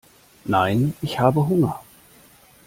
[0.45, 1.79] Nein, ich habe Hunger.